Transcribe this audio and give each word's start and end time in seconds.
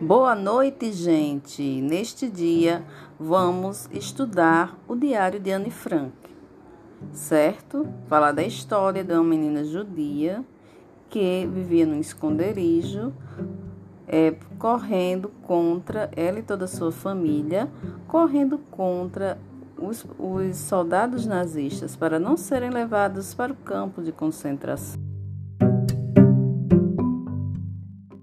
Boa 0.00 0.32
noite, 0.32 0.92
gente. 0.92 1.60
Neste 1.80 2.30
dia 2.30 2.84
vamos 3.18 3.88
estudar 3.90 4.78
o 4.86 4.94
Diário 4.94 5.40
de 5.40 5.50
Anne 5.50 5.72
Frank, 5.72 6.12
certo? 7.10 7.84
Falar 8.06 8.30
da 8.30 8.44
história 8.44 9.02
de 9.02 9.12
uma 9.12 9.24
menina 9.24 9.64
judia 9.64 10.44
que 11.10 11.48
vivia 11.52 11.84
num 11.84 11.98
esconderijo, 11.98 13.12
é, 14.06 14.36
correndo 14.56 15.30
contra 15.42 16.08
ela 16.14 16.38
e 16.38 16.42
toda 16.44 16.66
a 16.66 16.68
sua 16.68 16.92
família, 16.92 17.68
correndo 18.06 18.56
contra 18.70 19.36
os, 19.76 20.06
os 20.16 20.58
soldados 20.58 21.26
nazistas 21.26 21.96
para 21.96 22.20
não 22.20 22.36
serem 22.36 22.70
levados 22.70 23.34
para 23.34 23.52
o 23.52 23.56
campo 23.56 24.00
de 24.00 24.12
concentração. 24.12 25.07